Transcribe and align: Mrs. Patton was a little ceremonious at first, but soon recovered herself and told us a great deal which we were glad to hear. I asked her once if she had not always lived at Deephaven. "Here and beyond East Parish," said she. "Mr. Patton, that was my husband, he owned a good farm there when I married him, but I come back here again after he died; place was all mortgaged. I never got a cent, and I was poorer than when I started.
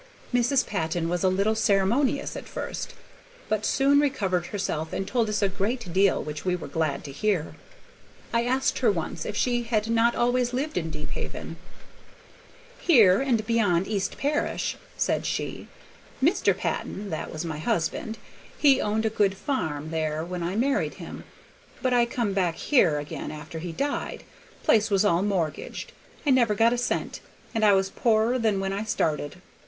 Mrs. 0.33 0.65
Patton 0.65 1.09
was 1.09 1.23
a 1.23 1.29
little 1.29 1.53
ceremonious 1.53 2.35
at 2.35 2.47
first, 2.47 2.95
but 3.47 3.67
soon 3.67 3.99
recovered 3.99 4.47
herself 4.47 4.91
and 4.93 5.07
told 5.07 5.29
us 5.29 5.43
a 5.43 5.47
great 5.47 5.93
deal 5.93 6.23
which 6.23 6.43
we 6.43 6.55
were 6.55 6.67
glad 6.67 7.03
to 7.03 7.11
hear. 7.11 7.53
I 8.33 8.45
asked 8.45 8.79
her 8.79 8.89
once 8.91 9.27
if 9.27 9.35
she 9.37 9.61
had 9.61 9.91
not 9.91 10.15
always 10.15 10.53
lived 10.53 10.79
at 10.79 10.89
Deephaven. 10.89 11.55
"Here 12.79 13.21
and 13.21 13.45
beyond 13.45 13.87
East 13.87 14.17
Parish," 14.17 14.75
said 14.97 15.27
she. 15.27 15.67
"Mr. 16.19 16.57
Patton, 16.57 17.11
that 17.11 17.31
was 17.31 17.45
my 17.45 17.59
husband, 17.59 18.17
he 18.57 18.81
owned 18.81 19.05
a 19.05 19.09
good 19.11 19.37
farm 19.37 19.91
there 19.91 20.25
when 20.25 20.41
I 20.41 20.55
married 20.55 20.95
him, 20.95 21.25
but 21.79 21.93
I 21.93 22.07
come 22.07 22.33
back 22.33 22.55
here 22.55 22.97
again 22.97 23.29
after 23.29 23.59
he 23.59 23.71
died; 23.71 24.23
place 24.63 24.89
was 24.89 25.05
all 25.05 25.21
mortgaged. 25.21 25.91
I 26.25 26.31
never 26.31 26.55
got 26.55 26.73
a 26.73 26.77
cent, 26.79 27.19
and 27.53 27.63
I 27.63 27.73
was 27.73 27.91
poorer 27.91 28.39
than 28.39 28.59
when 28.59 28.73
I 28.73 28.83
started. 28.83 29.39